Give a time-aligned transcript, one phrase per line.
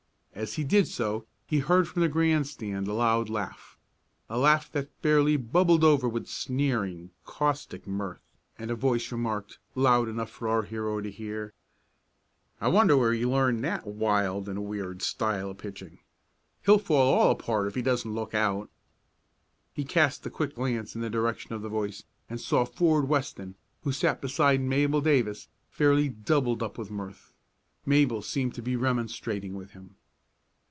[0.33, 3.77] As he did so he heard from the grandstand a loud laugh
[4.29, 8.21] a laugh that fairly bubbled over with sneering, caustic mirth,
[8.57, 11.53] and a voice remarked, loud enough for our hero to hear:
[12.61, 15.99] "I wonder where he learned that wild and weird style of pitching?
[16.65, 18.69] He'll fall all apart if he doesn't look out!"
[19.73, 23.57] He cast a quick glance in the direction of the voice and saw Ford Weston,
[23.83, 27.33] who sat beside Mabel Davis, fairly doubled up with mirth.
[27.85, 29.97] Mabel seemed to be remonstrating with him.